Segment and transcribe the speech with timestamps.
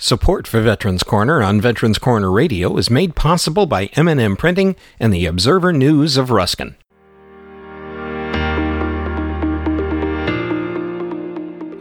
[0.00, 5.12] Support for Veterans Corner on Veterans Corner Radio is made possible by M&M Printing and
[5.12, 6.76] the Observer News of Ruskin.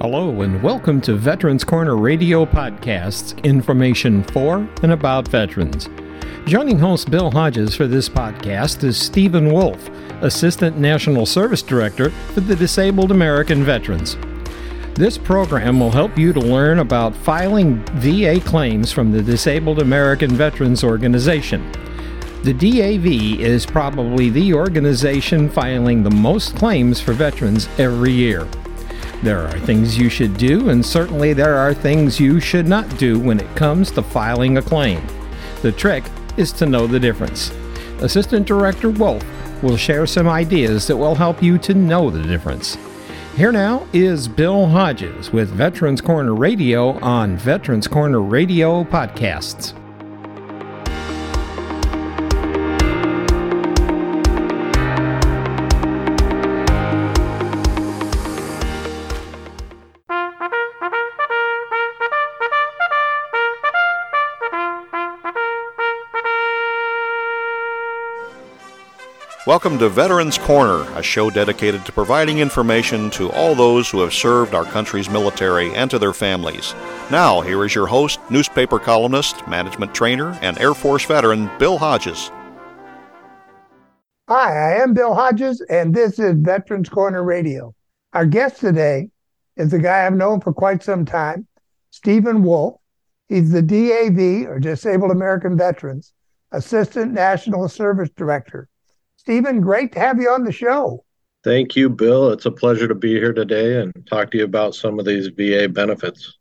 [0.01, 5.87] Hello and welcome to Veterans Corner Radio Podcasts, information for and about veterans.
[6.47, 9.91] Joining host Bill Hodges for this podcast is Steven Wolf,
[10.21, 14.17] Assistant National Service Director for the Disabled American Veterans.
[14.97, 20.31] This program will help you to learn about filing VA claims from the Disabled American
[20.31, 21.71] Veterans Organization.
[22.41, 23.05] The DAV
[23.39, 28.47] is probably the organization filing the most claims for veterans every year.
[29.21, 33.19] There are things you should do, and certainly there are things you should not do
[33.19, 35.05] when it comes to filing a claim.
[35.61, 36.05] The trick
[36.37, 37.51] is to know the difference.
[37.99, 39.23] Assistant Director Wolf
[39.61, 42.79] will share some ideas that will help you to know the difference.
[43.37, 49.75] Here now is Bill Hodges with Veterans Corner Radio on Veterans Corner Radio Podcasts.
[69.47, 74.13] Welcome to Veterans Corner, a show dedicated to providing information to all those who have
[74.13, 76.73] served our country's military and to their families.
[77.09, 82.29] Now, here is your host, newspaper columnist, management trainer, and Air Force veteran, Bill Hodges.
[84.27, 87.73] Hi, I am Bill Hodges, and this is Veterans Corner Radio.
[88.11, 89.07] Our guest today
[89.55, 91.47] is a guy I've known for quite some time,
[91.91, 92.81] Steven Wolf.
[93.29, 96.11] He's the DAV, or Disabled American Veterans,
[96.51, 98.67] Assistant National Service Director
[99.27, 101.03] Steven, great to have you on the show.
[101.43, 102.31] Thank you, Bill.
[102.31, 105.27] It's a pleasure to be here today and talk to you about some of these
[105.27, 106.37] VA benefits.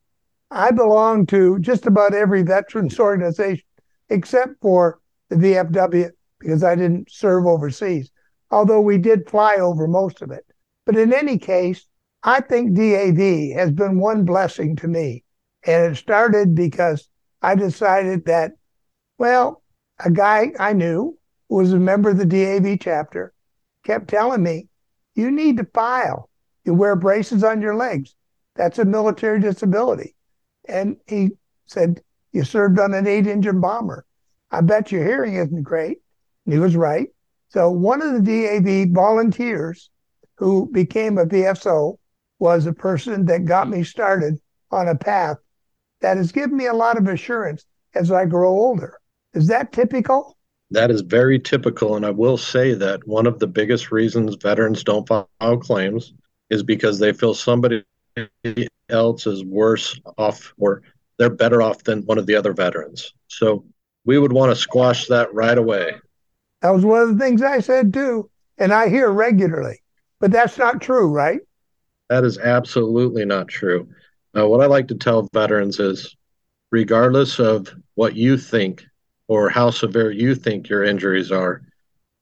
[0.52, 3.64] I belong to just about every veterans organization
[4.08, 8.08] except for the VFW because I didn't serve overseas,
[8.52, 10.46] although we did fly over most of it.
[10.84, 11.88] But in any case,
[12.22, 15.24] I think DAV has been one blessing to me.
[15.64, 17.08] And it started because
[17.42, 18.52] I decided that,
[19.18, 19.64] well,
[20.04, 21.15] a guy I knew
[21.48, 23.32] was a member of the DAV chapter,
[23.84, 24.68] kept telling me,
[25.14, 26.28] you need to file.
[26.64, 28.14] You wear braces on your legs.
[28.56, 30.14] That's a military disability.
[30.68, 31.30] And he
[31.66, 32.02] said,
[32.32, 34.04] You served on an eight engine bomber.
[34.50, 35.98] I bet your hearing isn't great.
[36.44, 37.08] He was right.
[37.48, 39.90] So one of the DAV volunteers
[40.36, 41.98] who became a VSO
[42.38, 44.40] was a person that got me started
[44.70, 45.38] on a path
[46.00, 47.64] that has given me a lot of assurance
[47.94, 49.00] as I grow older.
[49.32, 50.35] Is that typical?
[50.70, 51.96] That is very typical.
[51.96, 55.28] And I will say that one of the biggest reasons veterans don't file
[55.58, 56.12] claims
[56.50, 57.84] is because they feel somebody
[58.88, 60.82] else is worse off or
[61.18, 63.14] they're better off than one of the other veterans.
[63.28, 63.64] So
[64.04, 65.94] we would want to squash that right away.
[66.62, 68.30] That was one of the things I said too.
[68.58, 69.82] And I hear regularly,
[70.20, 71.40] but that's not true, right?
[72.08, 73.88] That is absolutely not true.
[74.36, 76.16] Uh, what I like to tell veterans is
[76.70, 78.84] regardless of what you think
[79.28, 81.62] or how severe you think your injuries are,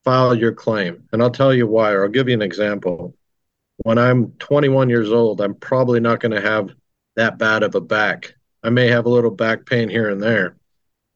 [0.04, 1.06] file your claim.
[1.12, 3.14] And I'll tell you why, or I'll give you an example.
[3.78, 6.70] When I'm 21 years old, I'm probably not going to have
[7.16, 8.34] that bad of a back.
[8.62, 10.56] I may have a little back pain here and there.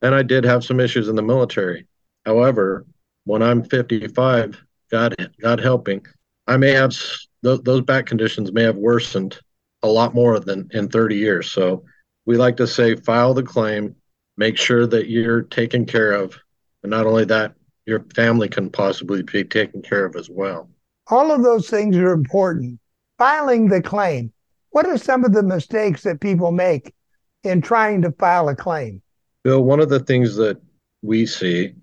[0.03, 1.87] And I did have some issues in the military.
[2.25, 2.87] However,
[3.25, 6.05] when I'm 55, God, God helping,
[6.47, 6.97] I may have
[7.45, 9.39] th- those back conditions may have worsened
[9.83, 11.51] a lot more than in 30 years.
[11.51, 11.85] So
[12.27, 13.95] we like to say file the claim,
[14.39, 16.39] make sure that you're taken care of.
[16.83, 17.55] And not only that,
[17.85, 20.71] your family can possibly be taken care of as well.
[21.09, 22.79] All of those things are important.
[23.19, 24.33] Filing the claim.
[24.71, 26.95] What are some of the mistakes that people make
[27.43, 29.03] in trying to file a claim?
[29.43, 30.61] Bill, one of the things that
[31.03, 31.75] we see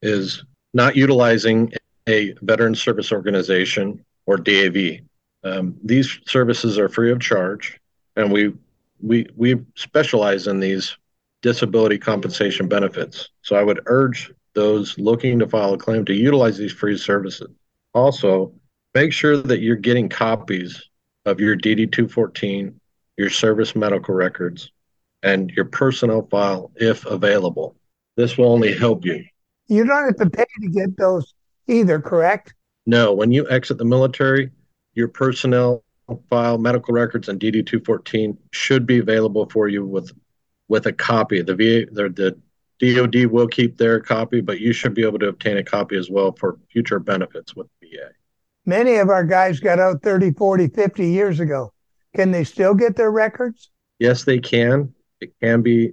[0.00, 1.72] is not utilizing
[2.08, 5.00] a veteran service organization or DAV.
[5.44, 7.78] Um, these services are free of charge,
[8.16, 8.52] and we
[9.02, 10.96] we we specialize in these
[11.42, 13.28] disability compensation benefits.
[13.42, 17.50] So I would urge those looking to file a claim to utilize these free services.
[17.94, 18.52] Also,
[18.94, 20.88] make sure that you're getting copies
[21.26, 22.78] of your DD 214,
[23.16, 24.70] your service medical records,
[25.22, 27.76] and your personnel file if available.
[28.16, 29.24] This will only help you.
[29.68, 31.32] You don't have to pay to get those
[31.68, 32.54] either, correct?
[32.86, 34.50] No, when you exit the military,
[34.94, 35.84] your personnel
[36.28, 40.10] file, medical records, and DD 214 should be available for you with
[40.70, 41.42] with a copy.
[41.42, 42.08] The VA, the,
[42.78, 45.96] the DoD will keep their copy, but you should be able to obtain a copy
[45.96, 48.10] as well for future benefits with the VA.
[48.64, 51.72] Many of our guys got out 30, 40, 50 years ago.
[52.14, 53.70] Can they still get their records?
[53.98, 54.94] Yes, they can.
[55.20, 55.92] It can be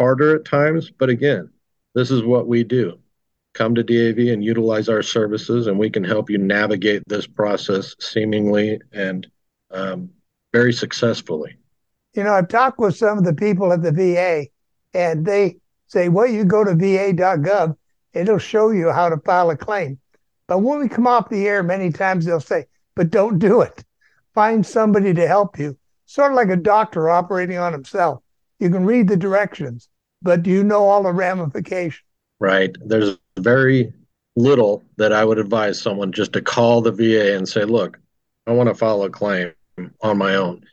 [0.00, 1.50] harder at times, but again,
[1.94, 2.98] this is what we do.
[3.54, 7.94] Come to DAV and utilize our services, and we can help you navigate this process
[8.00, 9.26] seemingly and
[9.70, 10.10] um,
[10.52, 11.56] very successfully.
[12.16, 14.46] You know, I've talked with some of the people at the VA,
[14.94, 17.76] and they say, well, you go to va.gov,
[18.14, 19.98] it'll show you how to file a claim.
[20.48, 23.84] But when we come off the air, many times they'll say, but don't do it.
[24.34, 25.76] Find somebody to help you.
[26.06, 28.22] Sort of like a doctor operating on himself.
[28.60, 29.88] You can read the directions,
[30.22, 32.02] but do you know all the ramifications?
[32.38, 32.74] Right.
[32.80, 33.92] There's very
[34.36, 37.98] little that I would advise someone just to call the VA and say, look,
[38.46, 39.52] I want to file a claim
[40.00, 40.64] on my own.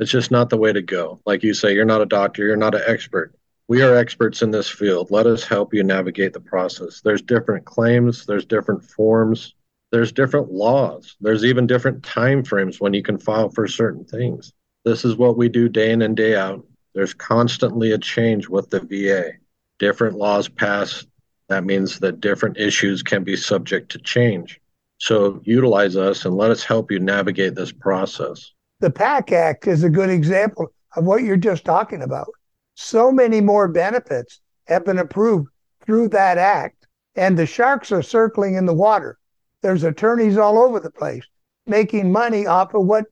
[0.00, 1.20] It's just not the way to go.
[1.26, 3.34] Like you say, you're not a doctor, you're not an expert.
[3.68, 5.10] We are experts in this field.
[5.10, 7.02] Let us help you navigate the process.
[7.02, 9.54] There's different claims, there's different forms,
[9.92, 14.54] there's different laws, there's even different time frames when you can file for certain things.
[14.86, 16.66] This is what we do day in and day out.
[16.94, 19.32] There's constantly a change with the VA.
[19.78, 21.04] Different laws pass.
[21.48, 24.62] That means that different issues can be subject to change.
[24.96, 28.52] So utilize us and let us help you navigate this process.
[28.80, 32.28] The PACT Act is a good example of what you're just talking about.
[32.74, 35.48] So many more benefits have been approved
[35.84, 39.18] through that act, and the sharks are circling in the water.
[39.62, 41.24] There's attorneys all over the place
[41.66, 43.04] making money off of what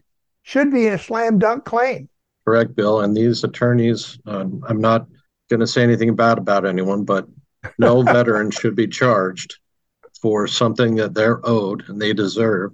[0.43, 2.09] should be a slam dunk claim.
[2.47, 3.03] Correct, Bill.
[3.03, 5.07] And these attorneys, um, I'm not
[5.51, 7.29] going to say anything bad about anyone, but
[7.79, 9.59] no veteran should be charged
[10.23, 12.73] for something that they're owed and they deserve.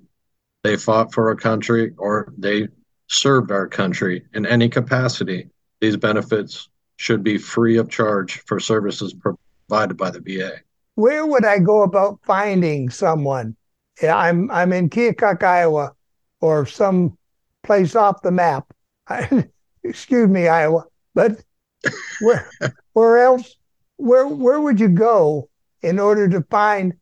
[0.62, 2.68] They fought for a country or they
[3.08, 5.48] served our country in any capacity.
[5.80, 10.60] These benefits should be free of charge for services provided by the VA.
[10.94, 13.56] Where would I go about finding someone?
[14.02, 15.92] I'm I'm in Keokuk, Iowa,
[16.40, 17.16] or some
[17.62, 18.72] place off the map.
[19.84, 20.84] excuse me, Iowa,
[21.14, 21.42] but
[22.20, 22.50] where
[22.92, 23.56] where else?
[23.96, 25.48] Where where would you go
[25.82, 26.94] in order to find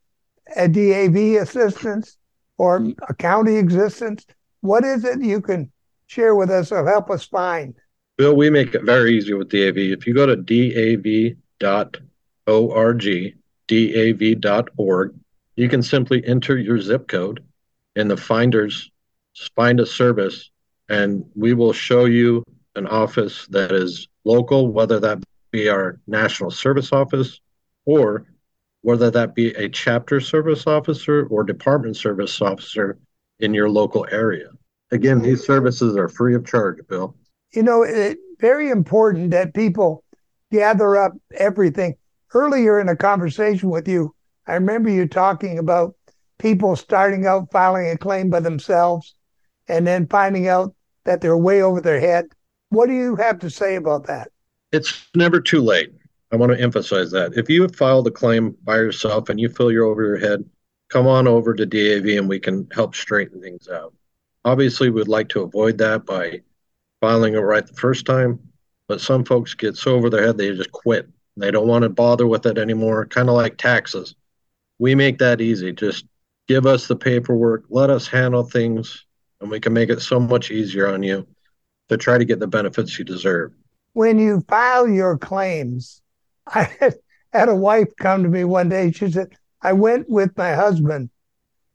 [0.56, 2.18] a DAV assistance
[2.58, 4.26] or a county existence?
[4.60, 5.70] What is it you can
[6.12, 7.74] share with us or help us find?
[8.18, 9.78] Bill, we make it very easy with DAV.
[9.78, 11.36] If you go to dav.org,
[13.66, 15.14] dav.org,
[15.56, 17.42] you can simply enter your zip code
[17.96, 18.90] in the finders,
[19.56, 20.50] find a service,
[20.88, 22.44] and we will show you
[22.76, 27.40] an office that is local, whether that be our national service office
[27.86, 28.26] or
[28.82, 32.98] whether that be a chapter service officer or department service officer
[33.40, 34.48] in your local area.
[34.92, 37.16] Again, these services are free of charge, Bill.
[37.54, 40.04] You know, it's very important that people
[40.50, 41.96] gather up everything.
[42.34, 44.14] Earlier in a conversation with you,
[44.46, 45.94] I remember you talking about
[46.38, 49.14] people starting out filing a claim by themselves
[49.66, 50.74] and then finding out
[51.04, 52.26] that they're way over their head.
[52.68, 54.28] What do you have to say about that?
[54.72, 55.92] It's never too late.
[56.32, 57.32] I want to emphasize that.
[57.34, 60.44] If you have filed a claim by yourself and you feel you're over your head,
[60.88, 63.94] come on over to DAV and we can help straighten things out.
[64.44, 66.40] Obviously, we'd like to avoid that by
[67.00, 68.38] filing it right the first time,
[68.88, 71.08] but some folks get so over their head they just quit.
[71.36, 74.14] They don't want to bother with it anymore, kind of like taxes.
[74.78, 75.72] We make that easy.
[75.72, 76.04] Just
[76.48, 79.06] give us the paperwork, let us handle things,
[79.40, 81.26] and we can make it so much easier on you
[81.88, 83.52] to try to get the benefits you deserve.
[83.94, 86.02] When you file your claims,
[86.46, 86.94] I had,
[87.32, 88.92] had a wife come to me one day.
[88.92, 91.10] She said, I went with my husband,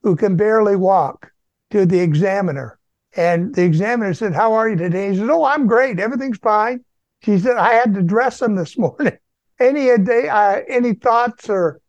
[0.04, 1.32] who can barely walk,
[1.72, 2.78] to the examiner.
[3.16, 5.12] And the examiner said, How are you today?
[5.12, 6.00] He said, Oh, I'm great.
[6.00, 6.84] Everything's fine.
[7.24, 9.18] She said, I had to dress him this morning.
[9.60, 11.82] any day, uh, any thoughts or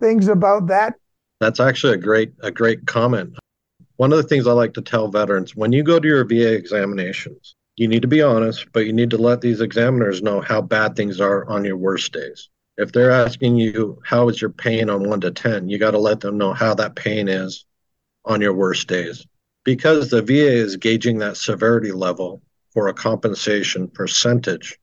[0.00, 0.94] things about that?
[1.40, 3.36] That's actually a great a great comment.
[3.96, 6.52] One of the things I like to tell veterans when you go to your VA
[6.54, 10.60] examinations, you need to be honest, but you need to let these examiners know how
[10.60, 12.50] bad things are on your worst days.
[12.76, 15.98] If they're asking you, how is your pain on one to 10, you got to
[15.98, 17.64] let them know how that pain is
[18.26, 19.26] on your worst days.
[19.64, 22.42] Because the VA is gauging that severity level
[22.72, 24.78] for a compensation percentage,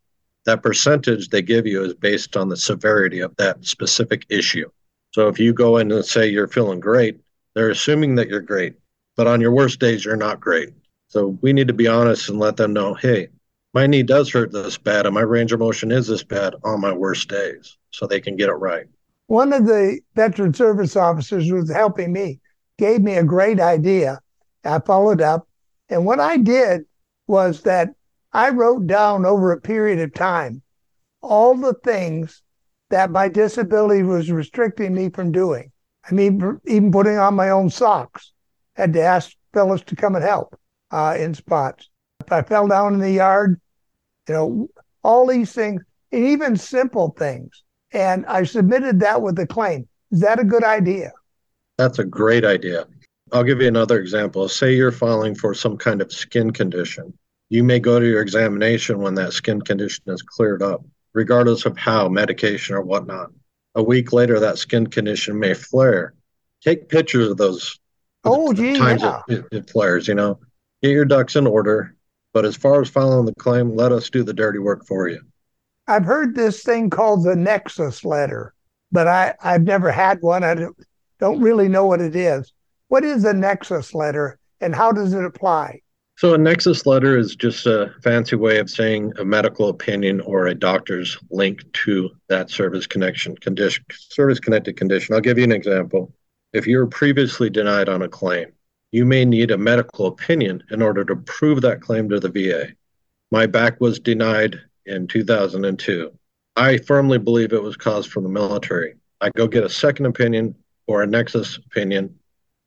[0.45, 4.69] that percentage they give you is based on the severity of that specific issue.
[5.11, 7.19] So if you go in and say you're feeling great,
[7.53, 8.75] they're assuming that you're great.
[9.15, 10.69] But on your worst days, you're not great.
[11.07, 13.27] So we need to be honest and let them know, hey,
[13.73, 16.81] my knee does hurt this bad and my range of motion is this bad on
[16.81, 18.87] my worst days so they can get it right.
[19.27, 22.39] One of the veteran service officers was helping me,
[22.77, 24.19] gave me a great idea.
[24.63, 25.47] I followed up.
[25.89, 26.85] And what I did
[27.27, 27.89] was that
[28.31, 30.61] I wrote down over a period of time
[31.21, 32.41] all the things
[32.89, 35.71] that my disability was restricting me from doing.
[36.09, 38.31] I mean, even putting on my own socks.
[38.75, 40.59] Had to ask fellows to come and help
[40.91, 41.89] uh, in spots.
[42.19, 43.59] If I fell down in the yard,
[44.27, 44.67] you know,
[45.03, 47.63] all these things, and even simple things.
[47.91, 49.87] And I submitted that with a claim.
[50.11, 51.11] Is that a good idea?
[51.77, 52.87] That's a great idea.
[53.31, 54.47] I'll give you another example.
[54.47, 57.17] Say you're filing for some kind of skin condition.
[57.49, 61.77] You may go to your examination when that skin condition is cleared up, regardless of
[61.77, 63.31] how, medication or whatnot.
[63.75, 66.13] A week later, that skin condition may flare.
[66.63, 67.79] Take pictures of those
[68.23, 69.21] oh, gee, times yeah.
[69.27, 70.39] it, it flares, you know.
[70.81, 71.95] Get your ducks in order.
[72.33, 75.21] But as far as filing the claim, let us do the dirty work for you.
[75.87, 78.53] I've heard this thing called the Nexus letter,
[78.91, 80.43] but I, I've never had one.
[80.43, 80.75] I don't,
[81.19, 82.51] don't really know what it is.
[82.87, 85.81] What is a Nexus letter and how does it apply?
[86.15, 90.45] So, a Nexus letter is just a fancy way of saying a medical opinion or
[90.45, 95.15] a doctor's link to that service connection condition, service connected condition.
[95.15, 96.13] I'll give you an example.
[96.53, 98.53] If you were previously denied on a claim,
[98.91, 102.73] you may need a medical opinion in order to prove that claim to the VA.
[103.31, 106.11] My back was denied in 2002.
[106.55, 108.93] I firmly believe it was caused from the military.
[109.19, 110.53] I go get a second opinion
[110.87, 112.17] or a nexus opinion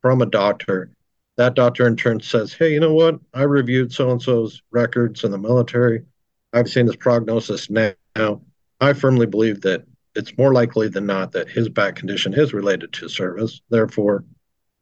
[0.02, 0.90] from a doctor.
[1.36, 3.18] That doctor in turn says, Hey, you know what?
[3.34, 6.02] I reviewed so and so's records in the military.
[6.52, 8.40] I've seen his prognosis now.
[8.80, 12.92] I firmly believe that it's more likely than not that his back condition is related
[12.94, 13.60] to service.
[13.68, 14.24] Therefore,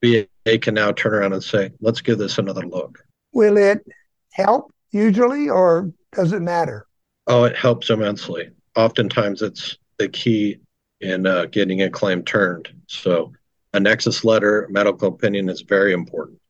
[0.03, 0.27] VA
[0.61, 3.05] can now turn around and say, let's give this another look.
[3.33, 3.85] Will it
[4.33, 6.87] help usually, or does it matter?
[7.27, 8.51] Oh, it helps immensely.
[8.77, 10.59] Oftentimes, it's the key
[11.05, 12.69] in uh, getting a claim turned.
[12.87, 13.33] So,
[13.75, 16.41] a nexus letter, medical opinion is very important.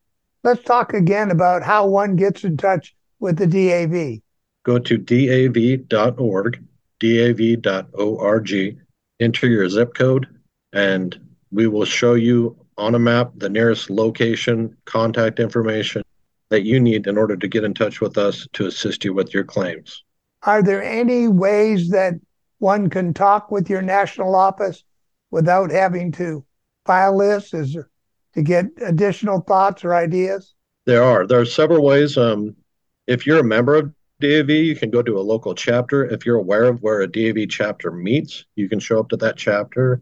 [0.44, 4.20] Let's talk again about how one gets in touch with the DAV.
[4.62, 6.64] Go to dav.org,
[7.00, 8.78] dav.org,
[9.20, 10.26] enter your zip code,
[10.72, 11.20] and
[11.50, 16.02] we will show you on a map the nearest location, contact information
[16.50, 19.32] that you need in order to get in touch with us to assist you with
[19.32, 20.04] your claims.
[20.42, 22.14] Are there any ways that
[22.64, 24.84] one can talk with your national office
[25.30, 26.42] without having to
[26.86, 27.52] file this?
[27.52, 27.90] Is there,
[28.32, 30.54] to get additional thoughts or ideas?
[30.86, 31.26] There are.
[31.26, 32.16] There are several ways.
[32.16, 32.56] Um,
[33.06, 36.06] if you're a member of DAV, you can go to a local chapter.
[36.06, 39.36] If you're aware of where a DAV chapter meets, you can show up to that
[39.36, 40.00] chapter.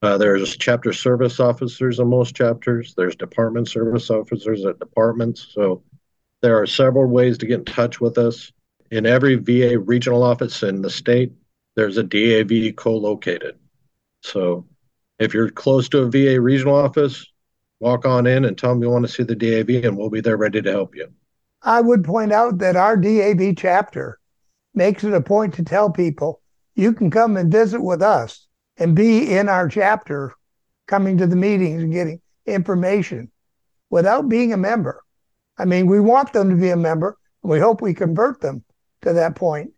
[0.00, 2.94] Uh, there's chapter service officers in most chapters.
[2.96, 5.48] There's department service officers at departments.
[5.50, 5.82] So
[6.40, 8.52] there are several ways to get in touch with us.
[8.92, 11.32] In every VA regional office in the state,
[11.76, 13.56] there's a DAV co-located.
[14.22, 14.66] So
[15.18, 17.24] if you're close to a VA regional office,
[17.80, 20.20] walk on in and tell them you want to see the DAV, and we'll be
[20.20, 21.08] there ready to help you.
[21.62, 24.18] I would point out that our DAV chapter
[24.74, 26.40] makes it a point to tell people
[26.74, 30.34] you can come and visit with us and be in our chapter,
[30.86, 33.30] coming to the meetings and getting information
[33.90, 35.02] without being a member.
[35.58, 37.16] I mean, we want them to be a member.
[37.42, 38.64] And we hope we convert them
[39.02, 39.70] to that point.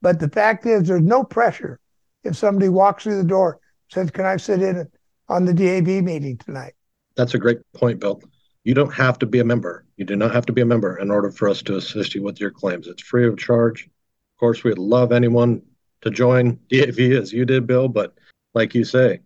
[0.00, 1.80] But the fact is, there's no pressure.
[2.24, 3.58] If somebody walks through the door,
[3.90, 4.88] says, "Can I sit in
[5.28, 6.74] on the DAV meeting tonight?"
[7.16, 8.22] That's a great point, Bill.
[8.64, 9.84] You don't have to be a member.
[9.96, 12.22] You do not have to be a member in order for us to assist you
[12.22, 12.86] with your claims.
[12.86, 13.84] It's free of charge.
[13.84, 15.62] Of course, we'd love anyone
[16.02, 18.14] to join DAV as you did, Bill, but
[18.54, 19.20] like you say,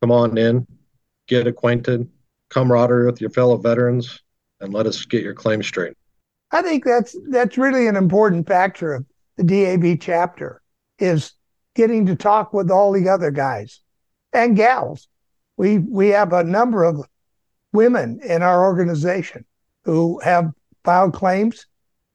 [0.00, 0.66] come on in,
[1.26, 2.08] get acquainted,
[2.50, 4.20] camaraderie with your fellow veterans,
[4.60, 5.96] and let us get your claim straight.
[6.50, 10.62] I think that's that's really an important factor of the DAV chapter
[10.98, 11.32] is
[11.74, 13.80] getting to talk with all the other guys
[14.32, 15.08] and gals.
[15.56, 17.04] We we have a number of
[17.72, 19.44] women in our organization
[19.84, 20.52] who have
[20.84, 21.66] filed claims,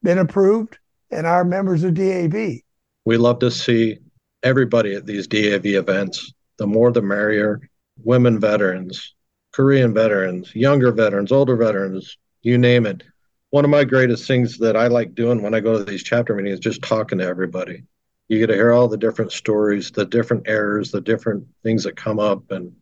[0.04, 0.78] been approved,
[1.12, 2.62] and are members of DAV.
[3.06, 3.98] We love to see
[4.44, 7.62] everybody at these DAV events the more the merrier.
[8.04, 9.16] Women veterans,
[9.54, 13.04] Korean veterans, younger veterans, older veterans, you name it.
[13.50, 16.36] One of my greatest things that I like doing when I go to these chapter
[16.36, 17.84] meetings is just talking to everybody.
[18.28, 21.96] You get to hear all the different stories, the different errors, the different things that
[21.96, 22.74] come up, and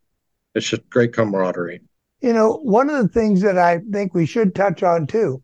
[0.55, 1.81] it's just great camaraderie.
[2.21, 5.43] You know, one of the things that I think we should touch on too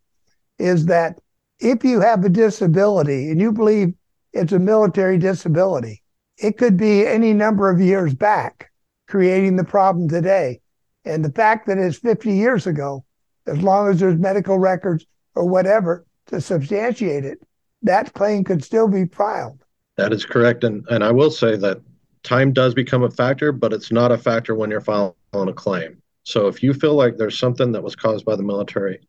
[0.58, 1.20] is that
[1.60, 3.94] if you have a disability and you believe
[4.34, 6.02] it's a military disability,
[6.38, 8.72] it could be any number of years back
[9.08, 10.62] creating the problem today.
[11.06, 13.06] And the fact that it's 50 years ago,
[13.48, 15.06] as long as there's medical records
[15.36, 17.40] or whatever to substantiate it,
[17.84, 19.64] that claim could still be filed.
[19.98, 20.64] That is correct.
[20.64, 21.82] And, and I will say that
[22.24, 26.02] time does become a factor, but it's not a factor when you're filing a claim.
[26.24, 29.00] So if you feel like there's something that was caused by the military,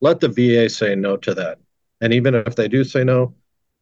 [0.00, 1.58] let the VA say no to that.
[2.00, 3.34] And even if they do say no,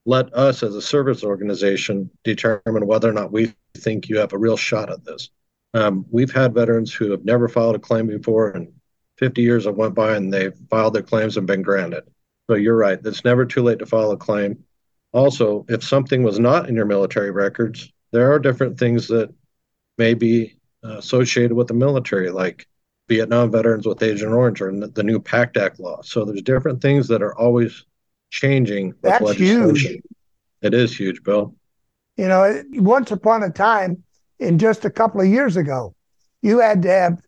[0.06, 4.38] let us as a service organization determine whether or not we think you have a
[4.38, 5.30] real shot at this.
[5.74, 8.72] Um, we've had veterans who have never filed a claim before, and
[9.18, 12.04] 50 years have went by and they've filed their claims and been granted.
[12.48, 12.98] So you're right.
[13.04, 14.62] It's never too late to file a claim.
[15.12, 19.32] Also, if something was not in your military records, there are different things that
[19.98, 22.66] may be uh, associated with the military, like
[23.08, 26.02] Vietnam veterans with Agent Orange or the new PACT Act law.
[26.02, 27.84] So there's different things that are always
[28.30, 28.94] changing.
[29.02, 29.98] That's huge.
[30.62, 31.54] It is huge, Bill.
[32.16, 34.02] You know, once upon a time,
[34.38, 35.94] in just a couple of years ago,
[36.42, 37.22] you had to have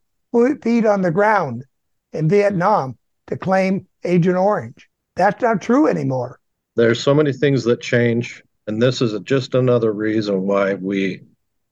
[0.62, 1.64] feet on the ground
[2.12, 2.96] in Vietnam
[3.26, 4.88] to claim Agent Orange.
[5.16, 6.40] That's not true anymore.
[6.76, 11.22] There's so many things that change, and this is just another reason why we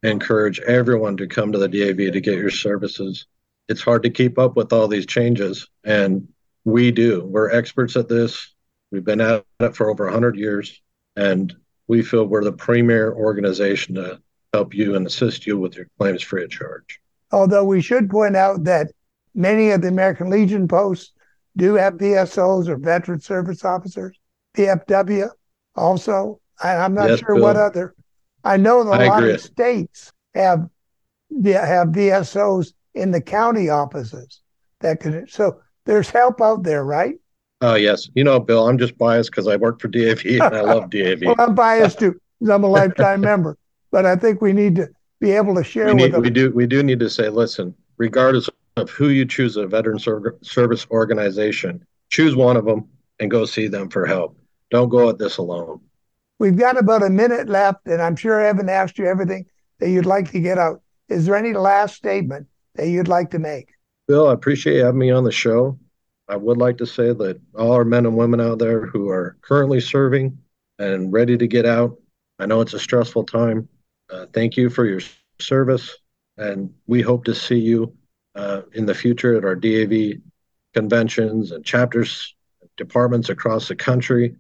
[0.03, 3.27] encourage everyone to come to the DAV to get your services.
[3.69, 6.29] It's hard to keep up with all these changes, and
[6.65, 7.25] we do.
[7.25, 8.55] We're experts at this.
[8.91, 10.81] We've been at it for over 100 years,
[11.17, 11.55] and
[11.89, 14.21] we feel we're the premier organization to
[14.53, 17.01] help you and assist you with your claims free of charge.
[17.33, 18.93] Although we should point out that
[19.37, 21.13] many of the American Legion posts
[21.57, 22.05] do have mm-hmm.
[22.07, 24.19] VSOs or veteran service officers,
[24.57, 25.31] VFW
[25.77, 26.41] also.
[26.61, 27.45] I'm not yes, sure Bill.
[27.45, 27.95] what other.
[28.43, 30.69] I know a lot of states have
[31.45, 34.41] have VSOs in the county offices
[34.81, 35.29] that can.
[35.29, 37.17] So there's help out there, right?
[37.61, 40.63] Oh yes, you know, Bill, I'm just biased because I work for DAV and I
[40.63, 41.23] love DAV.
[41.27, 43.59] well, I'm biased too because I'm a lifetime member.
[43.91, 44.89] But I think we need to
[45.21, 46.23] be able to share we with them.
[46.23, 46.51] We do.
[46.53, 51.85] We do need to say, listen, regardless of who you choose, a veteran service organization,
[52.11, 54.39] choose one of them and go see them for help.
[54.71, 55.81] Don't go at this alone.
[56.39, 59.47] We've got about a minute left, and I'm sure I haven't asked you everything
[59.79, 60.83] that you'd like to get out.
[61.09, 63.71] Is there any last statement that you'd like to make?
[64.07, 65.79] Bill, I appreciate having me on the show.
[66.29, 69.37] I would like to say that all our men and women out there who are
[69.41, 70.37] currently serving
[70.79, 71.97] and ready to get out,
[72.39, 73.69] I know it's a stressful time.
[74.11, 75.01] Uh, thank you for your
[75.41, 75.97] service,
[76.37, 77.97] and we hope to see you
[78.37, 80.21] Uh, in the future at our DAV
[80.75, 82.37] conventions and chapters,
[82.77, 84.37] departments across the country.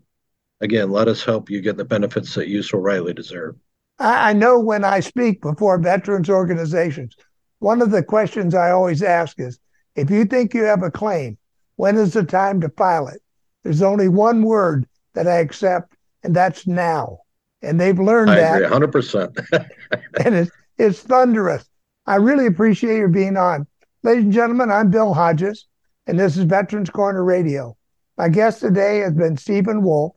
[0.60, 3.56] Again, let us help you get the benefits that you so rightly deserve.
[3.98, 7.16] I know when I speak before veterans organizations,
[7.60, 9.58] one of the questions I always ask is
[9.94, 11.38] if you think you have a claim,
[11.76, 13.22] when is the time to file it?
[13.62, 17.20] There's only one word that I accept, and that's now.
[17.62, 18.62] And they've learned I that.
[18.62, 19.68] Agree, 100%.
[20.24, 21.64] and it's, it's thunderous.
[22.06, 23.66] I really appreciate your being on.
[24.06, 25.66] Ladies and gentlemen, I'm Bill Hodges,
[26.06, 27.76] and this is Veterans Corner Radio.
[28.16, 30.14] My guest today has been Steven Wolf,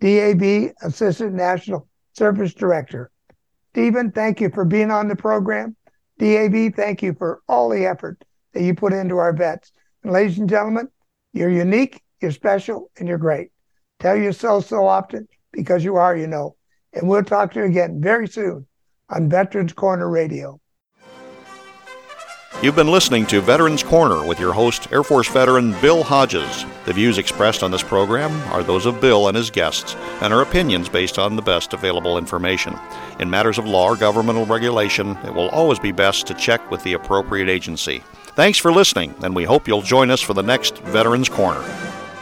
[0.00, 3.10] DAV Assistant National Service Director.
[3.70, 5.74] Steven, thank you for being on the program.
[6.18, 9.72] DAV, thank you for all the effort that you put into our vets.
[10.02, 10.88] And ladies and gentlemen,
[11.32, 13.50] you're unique, you're special, and you're great.
[13.98, 16.56] Tell yourself so often because you are, you know.
[16.92, 18.66] And we'll talk to you again very soon
[19.08, 20.60] on Veterans Corner Radio.
[22.60, 26.64] You've been listening to Veterans Corner with your host, Air Force veteran Bill Hodges.
[26.84, 30.42] The views expressed on this program are those of Bill and his guests and are
[30.42, 32.78] opinions based on the best available information.
[33.18, 36.80] In matters of law or governmental regulation, it will always be best to check with
[36.84, 38.04] the appropriate agency.
[38.36, 41.64] Thanks for listening, and we hope you'll join us for the next Veterans Corner.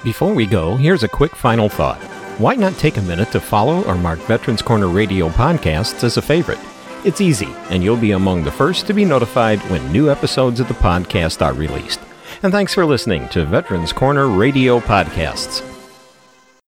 [0.03, 2.01] Before we go, here's a quick final thought.
[2.39, 6.23] Why not take a minute to follow or mark Veterans Corner Radio podcasts as a
[6.23, 6.59] favorite?
[7.03, 10.69] It's easy, and you'll be among the first to be notified when new episodes of
[10.69, 11.99] the podcast are released.
[12.43, 15.70] And thanks for listening to Veterans Corner Radio Podcasts.